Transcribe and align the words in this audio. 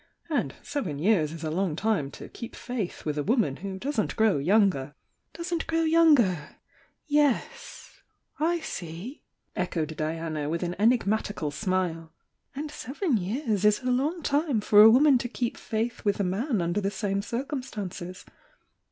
And 0.31 0.55
seven 0.63 0.97
years 0.97 1.31
is 1.31 1.43
a 1.43 1.51
long 1.51 1.75
time 1.75 2.09
to 2.09 2.27
keep 2.27 2.55
faith 2.55 3.05
with 3.05 3.19
a 3.19 3.23
woman 3.23 3.57
who 3.57 3.77
doesn't 3.77 4.15
grow 4.15 4.39
younger" 4.39 4.95
"Doesn't 5.35 5.67
grow 5.67 5.83
younger— 5.83 6.55
yes— 7.05 8.01
I 8.53 8.61
see!" 8.61 9.21
echoed 9.55 9.95
Di 9.95 10.13
ana, 10.17 10.49
with 10.49 10.63
an 10.63 10.75
enigmatical 10.79 11.51
smile. 11.51 12.11
"And 12.55 12.71
seven 12.71 13.17
years 13.17 13.63
is 13.63 13.81
a 13.83 13.91
long 13.91 14.23
time 14.23 14.59
for 14.59 14.81
a 14.81 14.89
woman 14.89 15.19
to 15.19 15.29
keep 15.29 15.55
faith 15.55 16.03
with 16.03 16.19
a 16.19 16.23
man 16.23 16.63
under 16.63 16.81
the 16.81 16.89
same 16.89 17.21
circumstances. 17.21 18.25